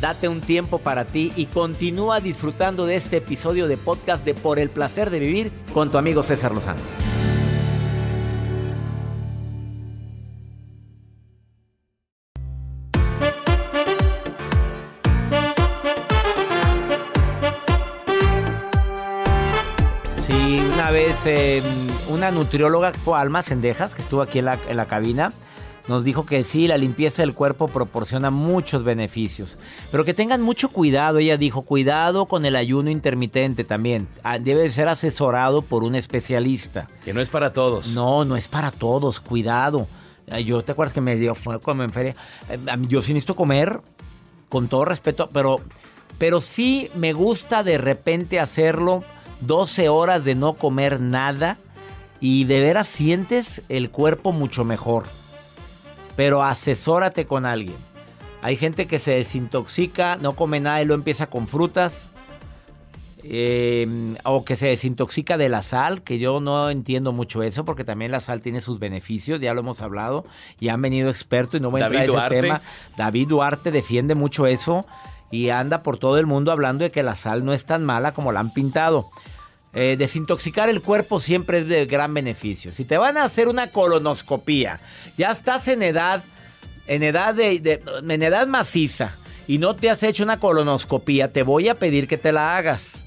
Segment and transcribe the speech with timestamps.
[0.00, 4.58] Date un tiempo para ti y continúa disfrutando de este episodio de podcast de Por
[4.58, 6.80] el placer de vivir con tu amigo César Lozano.
[20.22, 21.62] Sí, una vez eh,
[22.08, 25.30] una nutrióloga que fue Alma Sendejas, que estuvo aquí en la, en la cabina,
[25.88, 29.58] nos dijo que sí, la limpieza del cuerpo proporciona muchos beneficios.
[29.90, 34.06] Pero que tengan mucho cuidado, ella dijo, cuidado con el ayuno intermitente también.
[34.22, 36.86] Ah, Debe ser asesorado por un especialista.
[37.04, 37.88] Que no es para todos.
[37.88, 39.86] No, no es para todos, cuidado.
[40.44, 42.14] Yo, ¿te acuerdas que me dio, fue cuando me enferé?
[42.48, 42.58] Eh,
[42.88, 43.80] Yo sí necesito comer,
[44.48, 45.60] con todo respeto, pero,
[46.18, 49.02] pero sí me gusta de repente hacerlo
[49.40, 51.56] 12 horas de no comer nada
[52.20, 55.04] y de veras sientes el cuerpo mucho mejor.
[56.20, 57.78] Pero asesórate con alguien.
[58.42, 62.10] Hay gente que se desintoxica, no come nada y lo empieza con frutas.
[63.24, 67.84] Eh, o que se desintoxica de la sal, que yo no entiendo mucho eso, porque
[67.84, 70.26] también la sal tiene sus beneficios, ya lo hemos hablado,
[70.58, 72.40] y han venido expertos y no voy a David entrar a ese Duarte.
[72.42, 72.60] tema.
[72.98, 74.84] David Duarte defiende mucho eso
[75.30, 78.12] y anda por todo el mundo hablando de que la sal no es tan mala
[78.12, 79.06] como la han pintado.
[79.72, 82.72] Eh, desintoxicar el cuerpo siempre es de gran beneficio.
[82.72, 84.80] Si te van a hacer una colonoscopía,
[85.16, 86.24] ya estás en edad,
[86.86, 89.14] en edad de, en edad maciza
[89.46, 93.04] y no te has hecho una colonoscopía, te voy a pedir que te la hagas.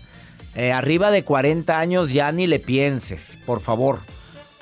[0.56, 4.00] Eh, arriba de 40 años ya ni le pienses, por favor.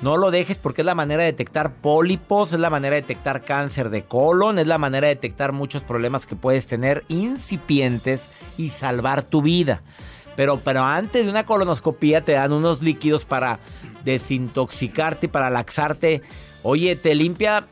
[0.02, 3.46] No lo dejes porque es la manera de detectar pólipos, es la manera de detectar
[3.46, 8.70] cáncer de colon, es la manera de detectar muchos problemas que puedes tener incipientes y
[8.70, 9.84] salvar tu vida.
[10.42, 13.60] Pero, pero antes de una colonoscopía te dan unos líquidos para
[14.04, 16.24] desintoxicarte para laxarte.
[16.64, 17.68] Oye, te limpia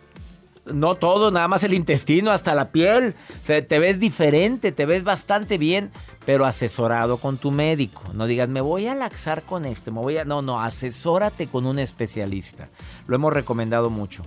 [0.72, 3.16] no todo, nada más el intestino, hasta la piel.
[3.42, 5.90] O sea, te ves diferente, te ves bastante bien,
[6.28, 8.04] pero asesorado con tu médico.
[8.14, 10.24] No digas, me voy a laxar con esto, me voy a...
[10.24, 12.70] No, no, asesórate con un especialista.
[13.08, 14.22] Lo hemos recomendado mucho.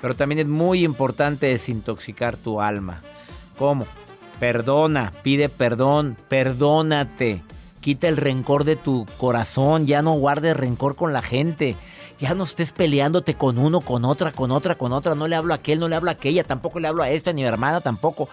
[0.00, 3.02] Pero también es muy importante desintoxicar tu alma.
[3.58, 3.86] ¿Cómo?
[4.40, 7.42] Perdona, pide perdón, perdónate.
[7.82, 11.74] Quita el rencor de tu corazón, ya no guardes rencor con la gente.
[12.20, 15.16] Ya no estés peleándote con uno, con otra, con otra, con otra.
[15.16, 17.32] No le hablo a aquel, no le hablo a aquella, tampoco le hablo a esta,
[17.32, 18.28] ni a mi hermana tampoco.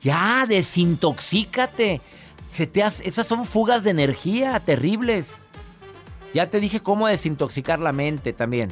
[0.00, 2.00] Ya, desintoxícate.
[2.52, 5.40] Se te esas son fugas de energía terribles.
[6.32, 8.70] Ya te dije cómo desintoxicar la mente también.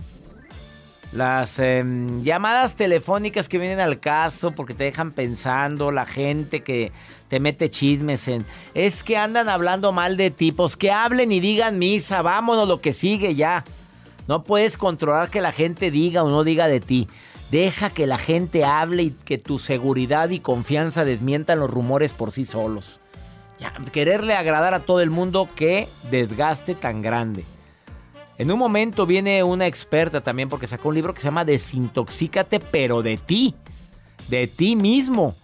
[1.12, 6.93] Las em, llamadas telefónicas que vienen al caso porque te dejan pensando, la gente que
[7.28, 8.44] te mete chismes en...
[8.75, 12.93] Es que andan hablando mal de tipos, que hablen y digan misa, vámonos lo que
[12.93, 13.65] sigue ya.
[14.28, 17.09] No puedes controlar que la gente diga o no diga de ti.
[17.50, 22.31] Deja que la gente hable y que tu seguridad y confianza desmientan los rumores por
[22.31, 23.00] sí solos.
[23.91, 27.44] Quererle agradar a todo el mundo, qué desgaste tan grande.
[28.41, 32.59] En un momento viene una experta también porque sacó un libro que se llama Desintoxícate,
[32.59, 33.55] pero de ti,
[34.28, 35.37] de ti mismo.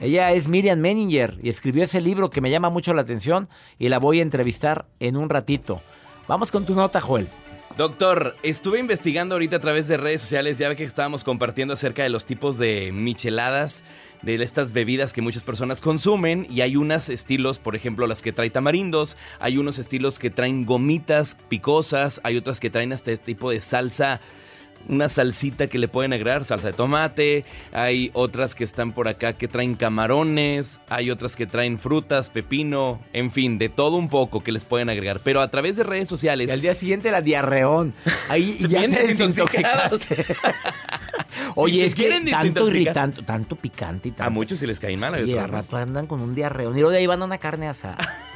[0.00, 3.90] Ella es Miriam Menninger y escribió ese libro que me llama mucho la atención y
[3.90, 5.82] la voy a entrevistar en un ratito.
[6.26, 7.28] Vamos con tu nota, Joel.
[7.76, 12.02] Doctor, estuve investigando ahorita a través de redes sociales, ya ve que estábamos compartiendo acerca
[12.02, 13.82] de los tipos de micheladas,
[14.20, 18.32] de estas bebidas que muchas personas consumen, y hay unos estilos, por ejemplo, las que
[18.32, 23.24] trae tamarindos, hay unos estilos que traen gomitas picosas, hay otras que traen hasta este
[23.24, 24.20] tipo de salsa,
[24.88, 29.32] una salsita que le pueden agregar, salsa de tomate, hay otras que están por acá
[29.34, 34.42] que traen camarones, hay otras que traen frutas, pepino, en fin, de todo un poco
[34.42, 36.48] que les pueden agregar, pero a través de redes sociales...
[36.50, 37.94] Y al día siguiente la diarreón.
[38.28, 40.26] Ahí ya Bien te desintoxicaste.
[41.54, 44.24] Oye, se es que tanto irritante, tanto picante y tanto.
[44.24, 45.14] A muchos si les cae mal.
[45.14, 46.70] otros al rato andan con un diarreo.
[46.70, 47.98] Y luego de ahí van a una carne asada.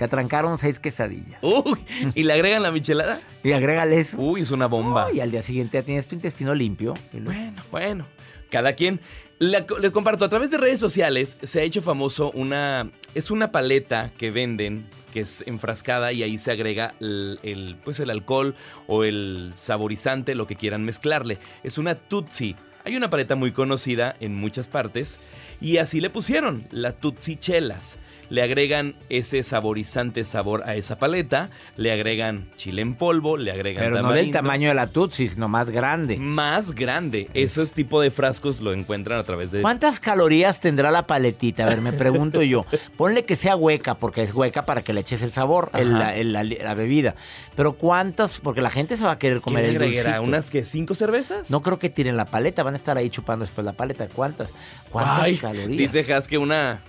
[0.00, 1.38] Se atrancaron seis quesadillas.
[1.42, 1.78] Uy,
[2.14, 3.20] y le agregan la michelada.
[3.44, 4.16] Y agrégale eso.
[4.18, 5.12] Uy, es una bomba.
[5.12, 6.94] Y al día siguiente ya tienes tu intestino limpio.
[7.12, 8.06] Bueno, bueno.
[8.48, 8.98] Cada quien.
[9.40, 12.90] Le, le comparto, a través de redes sociales se ha hecho famoso una...
[13.14, 18.00] Es una paleta que venden que es enfrascada y ahí se agrega el, el, pues
[18.00, 18.54] el alcohol
[18.86, 21.36] o el saborizante, lo que quieran mezclarle.
[21.62, 22.56] Es una Tutsi.
[22.86, 25.20] Hay una paleta muy conocida en muchas partes
[25.60, 27.98] y así le pusieron, la Tutsi Chelas.
[28.30, 33.82] Le agregan ese saborizante sabor a esa paleta, le agregan chile en polvo, le agregan
[33.84, 36.16] Pero no del tamaño de la Tutsi, sino más grande.
[36.16, 37.28] Más grande.
[37.34, 39.62] Esos tipo de frascos lo encuentran a través de...
[39.62, 41.64] ¿Cuántas calorías tendrá la paletita?
[41.64, 42.64] A ver, me pregunto yo.
[42.96, 46.14] Ponle que sea hueca, porque es hueca para que le eches el sabor, el- la,
[46.14, 47.16] el- la- la bebida.
[47.56, 48.38] Pero ¿cuántas?
[48.40, 50.20] Porque la gente se va a querer ¿Qué comer el agregará?
[50.20, 51.50] ¿Unas que cinco cervezas?
[51.50, 54.06] No creo que tiren la paleta, van a estar ahí chupando después la paleta.
[54.06, 54.50] ¿Cuántas?
[54.88, 55.92] ¿Cuántas Ay, calorías?
[55.92, 56.80] Dice Has que una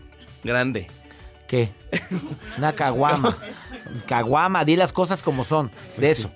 [0.44, 0.88] grande.
[1.52, 1.70] ¿Qué?
[2.58, 3.38] Una caguama.
[4.08, 5.70] caguama, di las cosas como son.
[5.98, 6.32] De eso.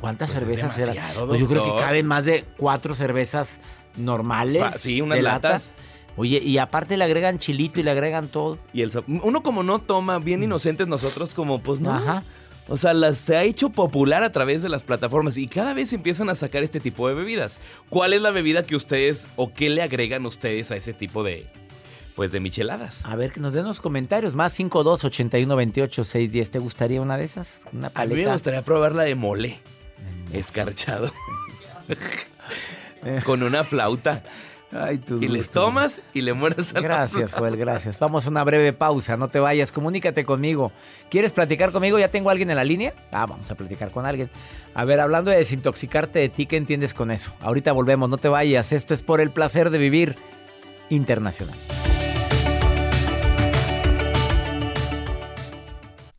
[0.00, 1.26] ¿Cuántas Pues es cervezas eran?
[1.26, 3.60] Pues yo creo que caben más de cuatro cervezas
[3.94, 4.62] normales.
[4.62, 5.74] Fa- sí, unas de latas.
[6.16, 8.56] Oye, y aparte le agregan chilito y le agregan todo.
[8.72, 11.92] Y el Uno como no toma, bien inocentes nosotros como pues no.
[11.92, 12.22] Ajá.
[12.68, 15.92] O sea, las, se ha hecho popular a través de las plataformas y cada vez
[15.92, 17.60] empiezan a sacar este tipo de bebidas.
[17.90, 21.46] ¿Cuál es la bebida que ustedes o qué le agregan ustedes a ese tipo de
[22.16, 23.04] pues de micheladas?
[23.04, 24.34] A ver, que nos den los comentarios.
[24.34, 26.50] Más 52 81 28 610.
[26.50, 27.62] ¿Te gustaría una de esas?
[27.72, 28.28] Una A mí paleta.
[28.28, 29.60] me gustaría probar la de mole.
[30.32, 31.12] Escarchado.
[33.24, 34.22] Con una flauta.
[34.72, 37.32] Ay, tu Y les tomas y le mueres a Gracias.
[37.32, 38.00] Joel, gracias.
[38.00, 40.72] Vamos a una breve pausa, no te vayas, comunícate conmigo.
[41.08, 41.98] ¿Quieres platicar conmigo?
[42.00, 42.92] ¿Ya tengo a alguien en la línea?
[43.12, 44.28] Ah, vamos a platicar con alguien.
[44.74, 47.32] A ver, hablando de desintoxicarte de ti, ¿qué entiendes con eso?
[47.40, 48.72] Ahorita volvemos, no te vayas.
[48.72, 50.16] Esto es por el placer de vivir
[50.90, 51.56] internacional.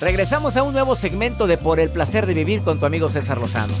[0.00, 3.38] Regresamos a un nuevo segmento de Por el placer de vivir con tu amigo César
[3.38, 3.72] Lozano.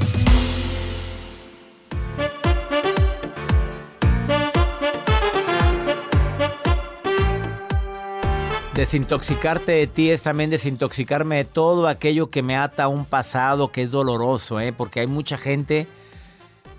[8.74, 13.70] Desintoxicarte de ti es también desintoxicarme de todo aquello que me ata a un pasado
[13.70, 14.72] que es doloroso, ¿eh?
[14.72, 15.86] porque hay mucha gente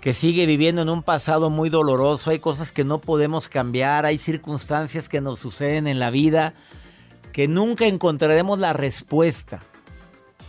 [0.00, 4.18] que sigue viviendo en un pasado muy doloroso, hay cosas que no podemos cambiar, hay
[4.18, 6.54] circunstancias que nos suceden en la vida
[7.34, 9.60] que nunca encontraremos la respuesta.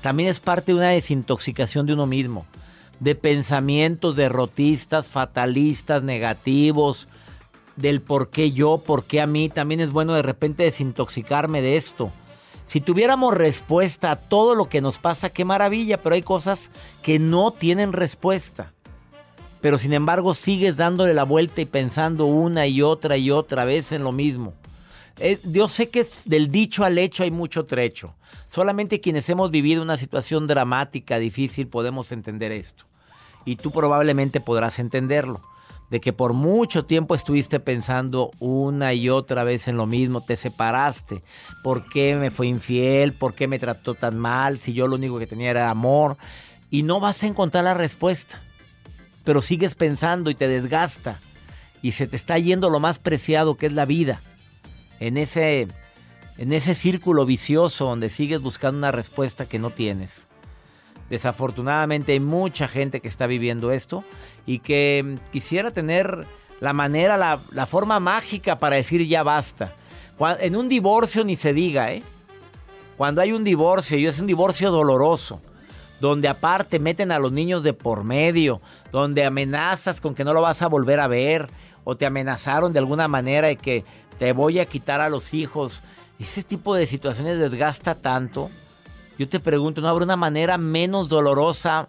[0.02, 2.46] También es parte de una desintoxicación de uno mismo,
[3.00, 7.08] de pensamientos derrotistas, fatalistas, negativos,
[7.76, 9.50] del por qué yo, por qué a mí.
[9.50, 12.12] También es bueno de repente desintoxicarme de esto.
[12.68, 16.70] Si tuviéramos respuesta a todo lo que nos pasa, qué maravilla, pero hay cosas
[17.02, 18.74] que no tienen respuesta.
[19.60, 23.92] Pero sin embargo sigues dándole la vuelta y pensando una y otra y otra vez
[23.92, 24.54] en lo mismo.
[25.20, 28.14] Eh, yo sé que del dicho al hecho hay mucho trecho.
[28.48, 32.86] Solamente quienes hemos vivido una situación dramática, difícil, podemos entender esto.
[33.46, 35.42] Y tú probablemente podrás entenderlo.
[35.90, 40.36] De que por mucho tiempo estuviste pensando una y otra vez en lo mismo, te
[40.36, 41.22] separaste.
[41.64, 43.14] ¿Por qué me fue infiel?
[43.14, 44.58] ¿Por qué me trató tan mal?
[44.58, 46.18] Si yo lo único que tenía era amor.
[46.72, 48.42] Y no vas a encontrar la respuesta.
[49.24, 51.20] Pero sigues pensando y te desgasta.
[51.84, 54.20] Y se te está yendo lo más preciado que es la vida
[55.00, 55.68] en ese,
[56.38, 60.28] en ese círculo vicioso donde sigues buscando una respuesta que no tienes.
[61.10, 64.04] Desafortunadamente hay mucha gente que está viviendo esto
[64.46, 66.26] y que mm, quisiera tener
[66.60, 69.74] la manera, la, la forma mágica para decir ya basta.
[70.18, 72.02] Cua- En un divorcio ni se diga, ¿eh?
[72.98, 75.42] Cuando hay un divorcio y es un divorcio doloroso,
[76.00, 78.60] donde aparte meten a los niños de por medio,
[78.92, 81.48] donde amenazas con que no lo vas a volver a ver,
[81.84, 83.84] o te amenazaron de alguna manera y que
[84.18, 85.84] te voy a quitar a los hijos.
[86.20, 88.50] Ese tipo de situaciones desgasta tanto.
[89.18, 91.88] Yo te pregunto, ¿no habrá una manera menos dolorosa,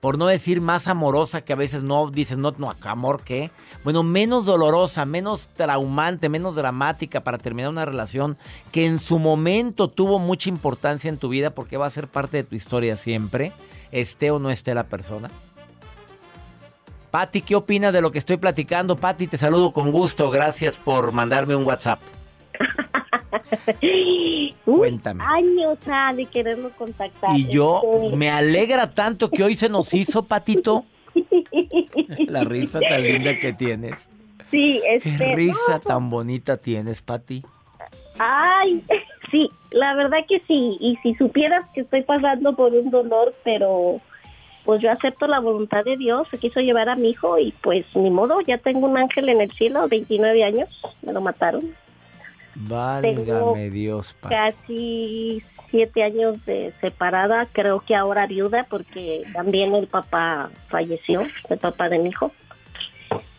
[0.00, 3.50] por no decir más amorosa, que a veces no dices, no, no, amor, ¿qué?
[3.84, 8.36] Bueno, menos dolorosa, menos traumante, menos dramática para terminar una relación
[8.70, 12.38] que en su momento tuvo mucha importancia en tu vida porque va a ser parte
[12.38, 13.52] de tu historia siempre,
[13.92, 15.30] esté o no esté la persona.
[17.14, 18.96] Patti, ¿qué opinas de lo que estoy platicando?
[18.96, 20.30] Patti, te saludo con gusto.
[20.30, 22.00] Gracias por mandarme un WhatsApp.
[24.64, 25.22] Cuéntame.
[25.24, 27.36] Años ah, de quererlo contactar.
[27.36, 28.16] Y yo este.
[28.16, 30.86] me alegra tanto que hoy se nos hizo, Patito.
[32.26, 34.10] La risa tan linda que tienes.
[34.50, 37.44] Sí, este, Qué risa tan bonita tienes, Pati.
[38.18, 38.82] Ay,
[39.30, 40.78] sí, la verdad que sí.
[40.80, 44.00] Y si supieras que estoy pasando por un dolor, pero
[44.64, 47.84] pues yo acepto la voluntad de Dios, se quiso llevar a mi hijo y pues
[47.94, 50.68] ni modo, ya tengo un ángel en el cielo, 29 años,
[51.02, 51.74] me lo mataron.
[52.54, 54.16] Válgame Dios.
[54.28, 61.58] Casi siete años de separada, creo que ahora viuda porque también el papá falleció, el
[61.58, 62.30] papá de mi hijo,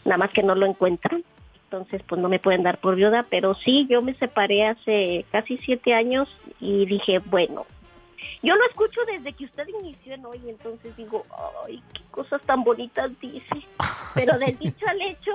[0.03, 1.24] nada más que no lo encuentran,
[1.63, 5.58] entonces pues no me pueden dar por viuda, pero sí, yo me separé hace casi
[5.58, 6.29] siete años
[6.60, 7.65] y dije, bueno,
[8.41, 11.25] yo lo escucho desde que usted inició en hoy, entonces digo,
[11.65, 13.65] ay, qué cosas tan bonitas dice.
[14.13, 15.31] Pero del dicho al hecho.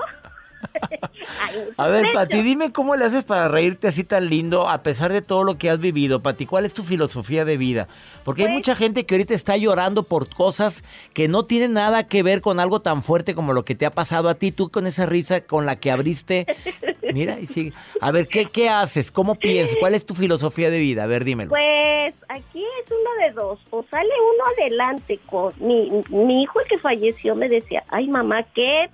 [1.77, 5.23] a ver, Pati, dime cómo le haces para reírte así tan lindo a pesar de
[5.23, 6.47] todo lo que has vivido, Pati.
[6.47, 7.89] ¿Cuál es tu filosofía de vida?
[8.25, 12.07] Porque hay pues mucha gente que ahorita está llorando por cosas que no tienen nada
[12.07, 14.53] que ver con algo tan fuerte como lo que te ha pasado a ti.
[14.53, 16.47] Tú con esa risa con la que abriste.
[17.13, 17.73] Mira, y sigue.
[18.01, 19.11] A ver, ¿qué, qué haces?
[19.11, 19.77] ¿Cómo piensas?
[19.81, 21.05] ¿Cuál es tu filosofía de vida?
[21.05, 21.51] A ver, dímelo.
[21.51, 23.59] Pues aquí es uno de dos.
[23.71, 28.45] O sale uno adelante con mi, mi hijo el que falleció me decía, ay mamá,
[28.55, 28.91] qué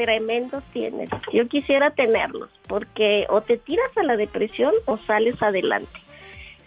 [0.00, 1.10] tremendos tienes.
[1.30, 6.00] Yo quisiera tenerlos, porque o te tiras a la depresión o sales adelante.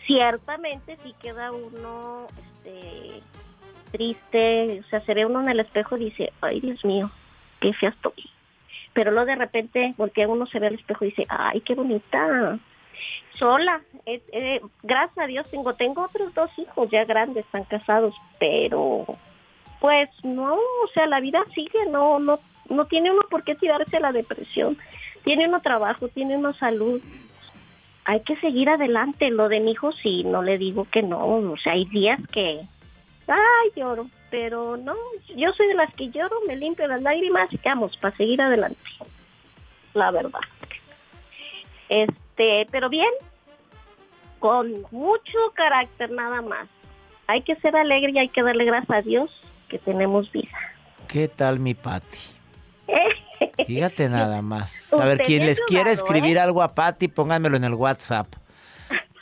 [0.06, 3.24] Ciertamente si queda uno este,
[3.92, 7.10] triste, o sea, se ve uno en el espejo y dice, ay Dios mío,
[7.60, 8.30] qué fea estoy.
[8.94, 12.60] Pero luego de repente porque uno se ve al espejo y dice, ay, qué bonita.
[13.32, 19.06] Sola, eh, gracias a Dios tengo, tengo otros dos hijos ya grandes, están casados, pero
[19.82, 22.40] pues no, o sea, la vida sigue, no, no,
[22.70, 24.78] no tiene uno por qué tirarse a la depresión.
[25.24, 27.02] Tiene uno trabajo, tiene uno salud.
[28.06, 29.30] Hay que seguir adelante.
[29.32, 31.20] Lo de mi hijo sí, no le digo que no.
[31.26, 32.62] O sea, hay días que,
[33.28, 34.08] ay, lloro.
[34.30, 34.96] Pero no,
[35.36, 38.80] yo soy de las que lloro, me limpio las lágrimas y vamos, para seguir adelante.
[39.94, 40.42] La verdad.
[41.88, 43.12] Este, pero bien,
[44.40, 46.68] con mucho carácter nada más.
[47.28, 50.58] Hay que ser alegre y hay que darle gracias a Dios que tenemos vida.
[51.08, 52.18] ¿Qué tal mi Pati?
[53.68, 54.94] Fíjate nada más.
[54.94, 56.42] A ver, quien les quiera escribir ¿eh?
[56.42, 58.28] algo a Patty, pónganmelo en el WhatsApp.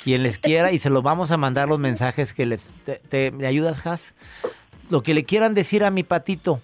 [0.03, 2.73] Quien les quiera y se los vamos a mandar los mensajes que les...
[3.09, 4.15] Te, ¿Me ayudas, Has?
[4.89, 6.59] Lo que le quieran decir a mi patito.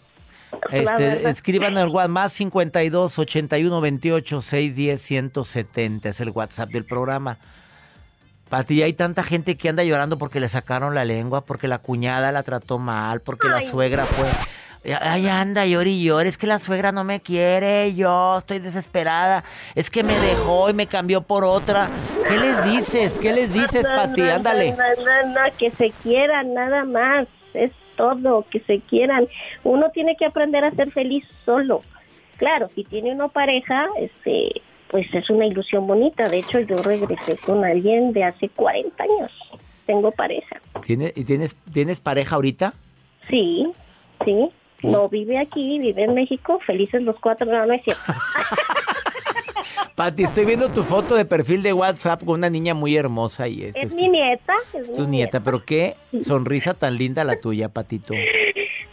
[0.71, 6.09] Este, escriban el WhatsApp más 52 81 28 610 170.
[6.09, 7.37] Es el WhatsApp del programa.
[8.49, 12.31] Pati, hay tanta gente que anda llorando porque le sacaron la lengua, porque la cuñada
[12.31, 14.29] la trató mal, porque la suegra fue.
[15.01, 16.09] Ay, anda, llori y.
[16.09, 17.93] Es que la suegra no me quiere.
[17.93, 19.43] Yo estoy desesperada.
[19.75, 21.89] Es que me dejó y me cambió por otra.
[22.27, 23.19] ¿Qué les dices?
[23.19, 24.21] ¿Qué les dices, Pati?
[24.21, 24.71] Ándale.
[24.71, 27.27] No, no, no, que se quieran, nada más.
[27.53, 29.27] Es todo, que se quieran.
[29.63, 31.81] Uno tiene que aprender a ser feliz solo.
[32.37, 36.29] Claro, si tiene una pareja, este, pues es una ilusión bonita.
[36.29, 39.31] De hecho, yo regresé con alguien de hace 40 años.
[39.85, 40.61] Tengo pareja.
[40.85, 42.73] ¿Tiene, ¿Y tienes, tienes pareja ahorita?
[43.29, 43.67] Sí,
[44.23, 44.49] sí.
[44.83, 48.03] No vive aquí, vive en México, felices los cuatro, no, no es cierto.
[49.95, 53.63] Pati, estoy viendo tu foto de perfil de WhatsApp con una niña muy hermosa y
[53.63, 54.53] este, es, mi nieta.
[54.73, 58.13] Es, tu nieta, pero qué sonrisa tan linda la tuya, Patito.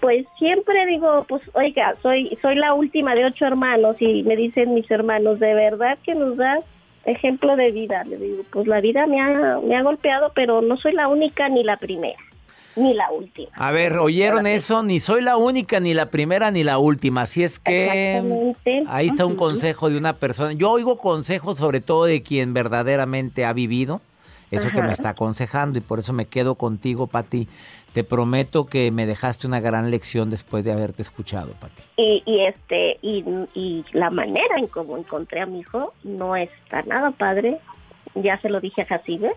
[0.00, 4.74] Pues siempre digo, pues oiga, soy soy la última de ocho hermanos y me dicen
[4.74, 6.60] mis hermanos, de verdad que nos das
[7.04, 8.04] ejemplo de vida.
[8.04, 11.48] Le digo, pues la vida me ha, me ha golpeado, pero no soy la única
[11.48, 12.18] ni la primera
[12.76, 13.50] ni la última.
[13.54, 14.82] A ver, ¿oyeron eso?
[14.82, 17.22] Ni soy la única, ni la primera, ni la última.
[17.22, 18.54] Así es que
[18.88, 20.52] ahí está un consejo de una persona.
[20.52, 24.00] Yo oigo consejos sobre todo de quien verdaderamente ha vivido
[24.50, 27.48] eso que me está aconsejando y por eso me quedo contigo, Pati.
[27.92, 31.82] Te prometo que me dejaste una gran lección después de haberte escuchado, Pati.
[31.96, 36.82] Y, y este y, y la manera en cómo encontré a mi hijo no está
[36.82, 37.58] nada padre.
[38.14, 39.32] Ya se lo dije a Jacibe.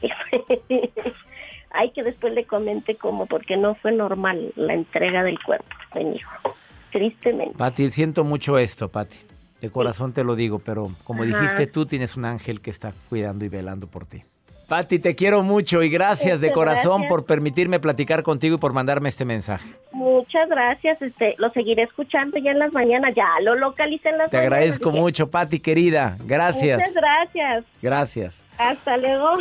[1.70, 6.04] Ay, que después le comente cómo, porque no fue normal la entrega del cuerpo de
[6.04, 6.54] mi hijo,
[6.90, 7.54] tristemente.
[7.56, 9.18] Pati, siento mucho esto, Pati.
[9.60, 13.44] De corazón te lo digo, pero como dijiste tú, tienes un ángel que está cuidando
[13.44, 14.22] y velando por ti.
[14.68, 19.08] Pati, te quiero mucho y gracias de corazón por permitirme platicar contigo y por mandarme
[19.08, 19.66] este mensaje.
[19.92, 24.30] Muchas gracias, este, lo seguiré escuchando ya en las mañanas, ya lo localicé en las
[24.30, 26.18] Te agradezco mucho, Pati, querida.
[26.22, 26.80] Gracias.
[26.80, 27.64] Muchas gracias.
[27.80, 28.46] Gracias.
[28.58, 29.36] Hasta luego.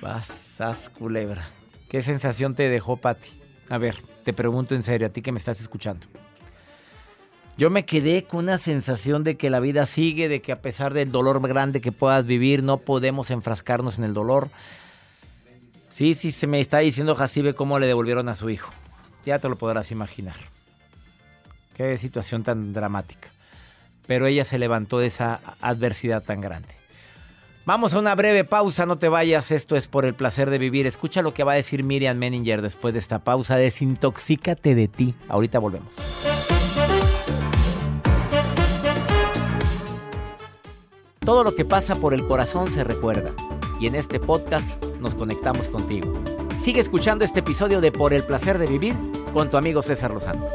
[0.00, 1.44] Vas, culebra.
[1.88, 3.30] ¿Qué sensación te dejó, Pati?
[3.68, 6.06] A ver, te pregunto en serio, a ti que me estás escuchando.
[7.56, 10.94] Yo me quedé con una sensación de que la vida sigue, de que a pesar
[10.94, 14.48] del dolor grande que puedas vivir, no podemos enfrascarnos en el dolor.
[15.90, 18.70] Sí, sí, se me está diciendo Jacibe cómo le devolvieron a su hijo.
[19.26, 20.36] Ya te lo podrás imaginar.
[21.74, 23.28] Qué situación tan dramática.
[24.06, 26.77] Pero ella se levantó de esa adversidad tan grande.
[27.68, 30.86] Vamos a una breve pausa, no te vayas, esto es por el placer de vivir.
[30.86, 33.56] Escucha lo que va a decir Miriam Menninger después de esta pausa.
[33.56, 35.14] Desintoxícate de ti.
[35.28, 35.92] Ahorita volvemos.
[41.18, 43.34] Todo lo que pasa por el corazón se recuerda
[43.78, 46.10] y en este podcast nos conectamos contigo.
[46.58, 48.96] Sigue escuchando este episodio de Por el placer de vivir
[49.34, 50.48] con tu amigo César Lozano.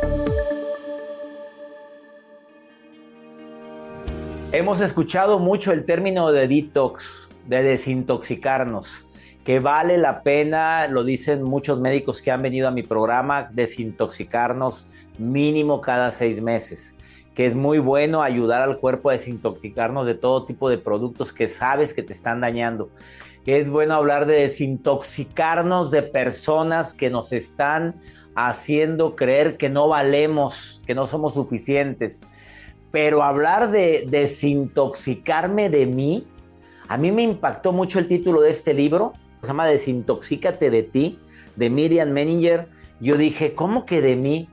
[4.54, 9.04] Hemos escuchado mucho el término de detox, de desintoxicarnos,
[9.44, 14.86] que vale la pena, lo dicen muchos médicos que han venido a mi programa, desintoxicarnos
[15.18, 16.96] mínimo cada seis meses
[17.34, 21.50] que es muy bueno ayudar al cuerpo a desintoxicarnos de todo tipo de productos que
[21.50, 22.90] sabes que te están dañando.
[23.44, 27.96] Que es bueno hablar de desintoxicarnos de personas que nos están
[28.36, 32.22] haciendo creer que no valemos, que no somos suficientes.
[32.94, 36.28] Pero hablar de desintoxicarme de mí,
[36.88, 41.20] a mí me impactó mucho el título de este libro, se llama Desintoxícate de ti,
[41.56, 42.70] de Miriam Menninger.
[43.00, 44.48] Yo dije, ¿cómo que de mí?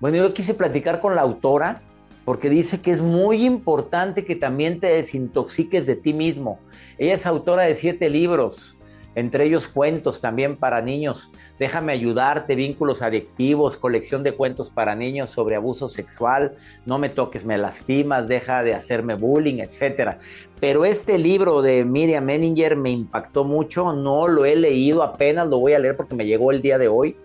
[0.00, 1.82] Bueno, yo quise platicar con la autora
[2.24, 6.60] porque dice que es muy importante que también te desintoxiques de ti mismo.
[6.96, 8.78] Ella es autora de siete libros,
[9.14, 11.30] entre ellos cuentos también para niños.
[11.58, 16.54] Déjame ayudarte, vínculos adictivos, colección de cuentos para niños sobre abuso sexual,
[16.86, 20.16] no me toques, me lastimas, deja de hacerme bullying, etc.
[20.60, 25.58] Pero este libro de Miriam Menninger me impactó mucho, no lo he leído apenas, lo
[25.58, 27.16] voy a leer porque me llegó el día de hoy,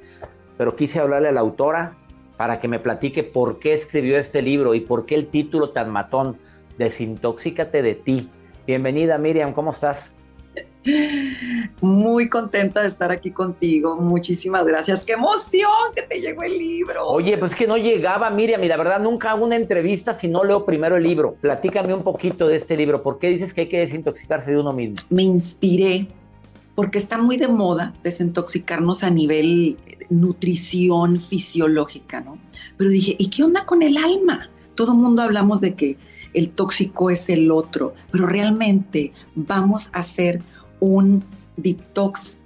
[0.57, 1.95] pero quise hablarle a la autora
[2.35, 5.89] para que me platique por qué escribió este libro y por qué el título tan
[5.89, 6.37] matón,
[6.77, 8.29] Desintoxícate de ti.
[8.67, 10.11] Bienvenida Miriam, ¿cómo estás?
[11.81, 13.95] Muy contenta de estar aquí contigo.
[13.97, 15.03] Muchísimas gracias.
[15.03, 17.07] ¡Qué emoción que te llegó el libro!
[17.07, 20.43] Oye, pues que no llegaba, Miriam, y la verdad nunca hago una entrevista si no
[20.43, 21.35] leo primero el libro.
[21.41, 23.01] Platícame un poquito de este libro.
[23.01, 24.97] ¿Por qué dices que hay que desintoxicarse de uno mismo?
[25.09, 26.07] Me inspiré
[26.75, 29.77] porque está muy de moda desintoxicarnos a nivel
[30.09, 32.37] nutrición fisiológica, ¿no?
[32.77, 34.49] Pero dije, ¿y qué onda con el alma?
[34.75, 35.97] Todo el mundo hablamos de que
[36.33, 40.43] el tóxico es el otro, pero realmente vamos a hacer
[40.79, 41.23] un
[41.55, 42.37] detox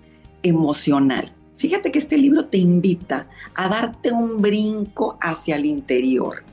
[0.43, 1.33] emocional.
[1.57, 6.43] Fíjate que este libro te invita a darte un brinco hacia el interior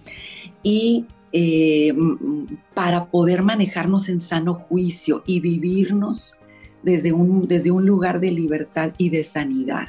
[0.63, 1.95] y eh,
[2.75, 6.37] para poder manejarnos en sano juicio y vivirnos
[6.83, 9.89] desde un, desde un lugar de libertad y de sanidad.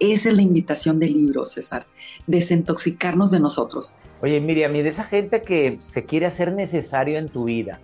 [0.00, 1.86] Esa es la invitación del libro, César,
[2.26, 3.94] desintoxicarnos de nosotros.
[4.22, 7.80] Oye, Miriam, y de esa gente que se quiere hacer necesario en tu vida,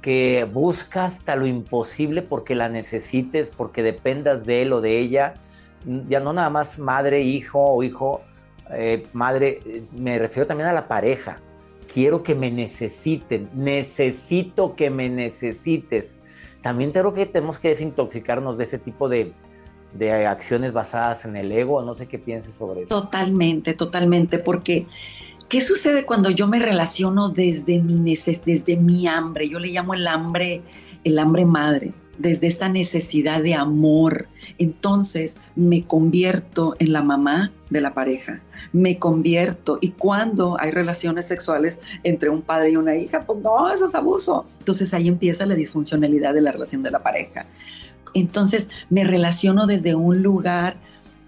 [0.00, 5.34] que busca hasta lo imposible porque la necesites, porque dependas de él o de ella,
[6.08, 8.22] ya no nada más madre, hijo o hijo,
[8.70, 9.60] eh, madre,
[9.96, 11.40] me refiero también a la pareja.
[11.92, 16.20] Quiero que me necesiten, necesito que me necesites
[16.62, 19.32] también creo que tenemos que desintoxicarnos de ese tipo de,
[20.26, 21.82] acciones basadas en el ego.
[21.82, 23.02] No sé qué pienses sobre eso.
[23.02, 24.86] Totalmente, totalmente, porque
[25.50, 29.48] ¿qué sucede cuando yo me relaciono desde mi, desde mi hambre?
[29.48, 30.62] Yo le llamo el hambre,
[31.04, 34.28] el hambre madre desde esa necesidad de amor.
[34.58, 39.78] Entonces me convierto en la mamá de la pareja, me convierto.
[39.80, 43.94] Y cuando hay relaciones sexuales entre un padre y una hija, pues no, eso es
[43.94, 44.46] abuso.
[44.60, 47.46] Entonces ahí empieza la disfuncionalidad de la relación de la pareja.
[48.14, 50.76] Entonces me relaciono desde un lugar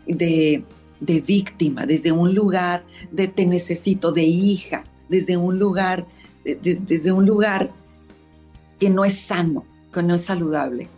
[0.07, 0.65] de,
[1.07, 6.07] víctima, desde un lugar de te necesito, de hija, desde un lugar,
[6.45, 7.71] desde un lugar
[8.79, 10.88] que no es sano que no es saludable.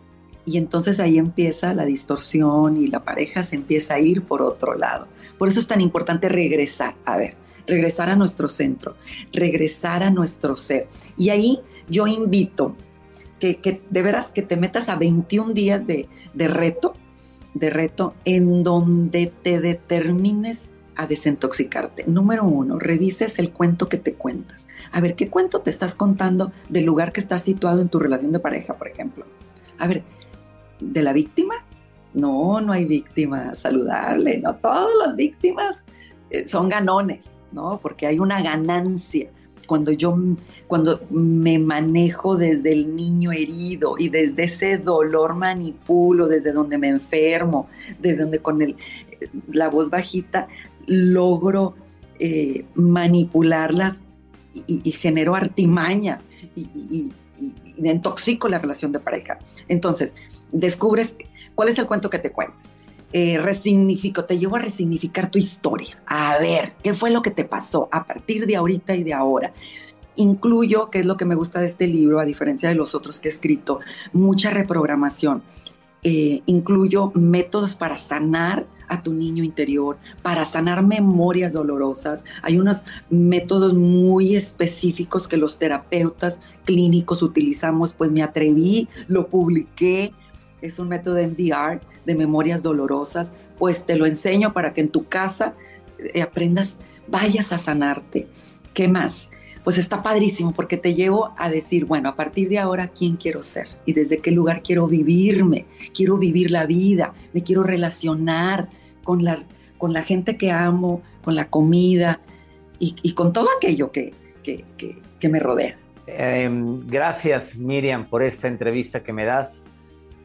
[0.47, 4.77] Y entonces ahí empieza la distorsión y la pareja se empieza a ir por otro
[4.77, 5.09] lado.
[5.39, 7.35] Por eso es tan importante regresar, a ver,
[7.67, 8.97] regresar a nuestro centro,
[9.33, 10.89] regresar a nuestro ser.
[11.17, 12.77] Y ahí yo invito
[13.41, 16.95] que, de veras que te metas a 21 días de, de reto
[17.55, 22.05] de reto en donde te determines a desintoxicarte.
[22.07, 24.67] Número uno, revises el cuento que te cuentas.
[24.93, 28.33] A ver, ¿qué cuento te estás contando del lugar que está situado en tu relación
[28.33, 29.25] de pareja, por ejemplo?
[29.79, 30.05] A ver,
[30.81, 31.55] ¿de la víctima?
[32.13, 35.85] No, no hay víctima saludable, no todas las víctimas
[36.31, 37.81] eh, son ganones, ¿no?
[37.83, 39.31] Porque hay una ganancia
[39.67, 40.17] cuando yo
[40.67, 46.89] cuando me manejo desde el niño herido y desde ese dolor manipulo, desde donde me
[46.89, 47.69] enfermo,
[48.01, 48.77] desde donde con el,
[49.51, 50.49] la voz bajita
[50.87, 51.75] logro
[52.19, 54.01] eh, manipularlas
[54.67, 56.23] y, genero artimañas
[56.55, 57.13] y, y,
[57.77, 59.39] intoxico la relación de pareja.
[59.69, 60.15] Entonces,
[60.53, 61.17] descubres
[61.55, 62.74] cuál es el cuento que te cuentas.
[63.17, 65.97] Eh, resignifico, te llevo a resignificar tu historia.
[66.05, 69.55] A ver, ¿qué fue lo que te pasó a partir de ahorita y de ahora?
[70.17, 73.21] Incluyo, que es lo que me gusta de este libro, a diferencia de los otros
[73.21, 73.79] que he escrito,
[74.13, 75.45] mucha reprogramación.
[76.03, 82.25] Eh, incluyo métodos para sanar a tu niño interior, para sanar memorias dolorosas.
[82.43, 90.13] Hay unos métodos muy específicos que los terapeutas clínicos utilizamos, pues me atreví, lo publiqué.
[90.65, 94.89] Es un método de MDR, de memorias dolorosas, pues te lo enseño para que en
[94.89, 95.55] tu casa
[95.99, 98.29] eh, aprendas, vayas a sanarte.
[98.73, 99.29] ¿Qué más?
[99.63, 103.43] Pues está padrísimo porque te llevo a decir, bueno, a partir de ahora, ¿quién quiero
[103.43, 103.69] ser?
[103.85, 108.71] Y desde qué lugar quiero vivirme, quiero vivir la vida, me quiero relacionar,
[109.03, 109.39] con la,
[109.77, 112.21] con la gente que amo, con la comida
[112.79, 115.79] y, con todo aquello que, que, me rodea.
[116.07, 119.63] Em, gracias Miriam por esta entrevista que me das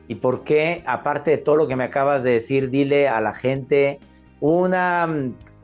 [0.10, 3.32] y por qué, aparte de todo lo que me acabas de decir, dile a la
[3.32, 4.00] gente
[4.39, 5.08] una,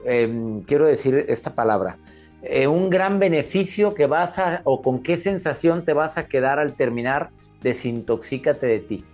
[0.06, 1.98] em, quiero decir esta palabra,
[2.44, 6.60] eh, un gran beneficio que vas a, o con qué sensación te vas a quedar
[6.60, 7.32] al terminar,
[7.62, 9.06] desintoxícate de ti.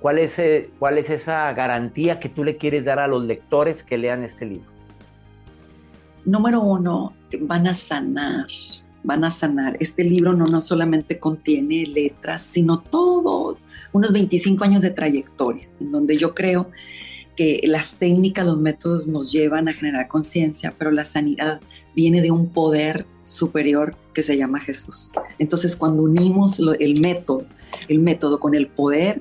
[0.00, 3.82] ¿Cuál es, eh, ¿Cuál es esa garantía que tú le quieres dar a los lectores
[3.82, 4.70] que lean este libro?
[6.24, 8.46] Número uno, van a sanar,
[9.02, 9.76] van a sanar.
[9.80, 13.58] Este libro no, no solamente contiene letras, sino todo,
[13.96, 16.70] unos 25 años de trayectoria, en donde yo creo
[17.36, 21.60] que las técnicas, los métodos nos llevan a generar conciencia, pero la sanidad
[21.94, 25.12] viene de un poder superior que se llama Jesús.
[25.38, 27.44] Entonces, cuando unimos el método,
[27.88, 29.20] el método con el poder,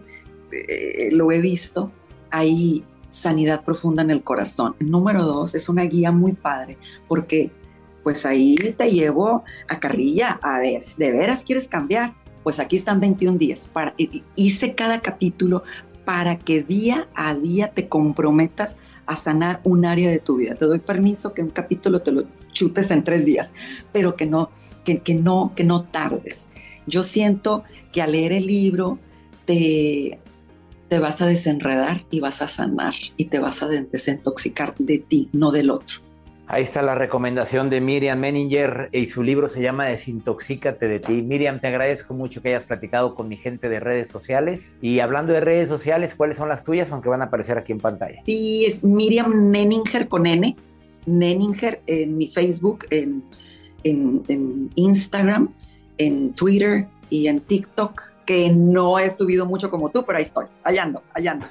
[0.51, 1.91] eh, lo he visto,
[2.31, 4.75] hay sanidad profunda en el corazón.
[4.79, 7.51] Número dos, es una guía muy padre, porque
[8.03, 12.13] pues ahí te llevo a carrilla, a ver, ¿de veras quieres cambiar?
[12.45, 13.67] Pues aquí están 21 días.
[13.73, 13.95] Para,
[14.35, 15.63] hice cada capítulo
[16.05, 18.75] para que día a día te comprometas
[19.07, 20.53] a sanar un área de tu vida.
[20.53, 23.49] Te doy permiso que un capítulo te lo chutes en tres días,
[23.91, 24.51] pero que no,
[24.83, 26.45] que, no, que no tardes.
[26.85, 28.99] Yo siento que al leer el libro
[29.45, 30.19] te
[30.87, 35.29] te vas a desenredar y vas a sanar y te vas a desintoxicar de ti,
[35.33, 36.04] no del otro.
[36.47, 41.23] Ahí está la recomendación de Miriam Menninger y su libro se llama Desintoxícate de ti.
[41.23, 44.77] Miriam, te agradezco mucho que hayas platicado con mi gente de redes sociales.
[44.79, 46.91] Y hablando de redes sociales, ¿cuáles son las tuyas?
[46.91, 48.21] Aunque van a aparecer aquí en pantalla.
[48.27, 50.55] Sí, es Miriam Neninger con N.
[51.07, 53.23] Neninger en mi Facebook, en,
[53.83, 55.51] en, en Instagram,
[55.97, 60.45] en Twitter y en TikTok que no he subido mucho como tú, pero ahí estoy,
[60.63, 61.47] allá ando, allá ando.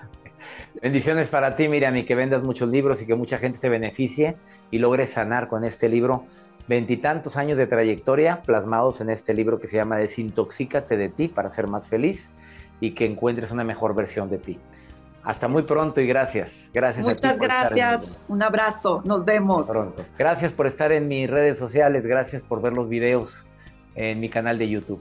[0.83, 4.37] Bendiciones para ti, Miriam, y que vendas muchos libros y que mucha gente se beneficie
[4.71, 6.27] y logre sanar con este libro.
[6.67, 11.51] Veintitantos años de trayectoria plasmados en este libro que se llama Desintoxícate de ti para
[11.51, 12.31] ser más feliz
[12.81, 14.59] y que encuentres una mejor versión de ti.
[15.23, 16.71] Hasta muy pronto y gracias.
[16.75, 17.05] Gracias.
[17.05, 18.21] Muchas gracias.
[18.29, 19.01] Un abrazo.
[19.05, 19.67] Nos vemos.
[19.67, 20.05] pronto.
[20.19, 22.07] Gracias por estar en mis redes sociales.
[22.07, 23.47] Gracias por ver los videos
[23.95, 25.01] en mi canal de YouTube.